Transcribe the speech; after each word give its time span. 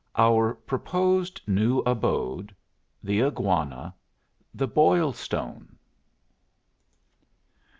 OUR 0.15 0.55
PROr 0.55 0.81
OSED 0.95 1.41
NEW 1.45 1.81
ABODE.— 1.85 2.55
THE 3.03 3.21
IGUANA.— 3.21 3.93
THE 4.55 4.67
BOIL 4.67 5.13
STONE. 5.13 5.77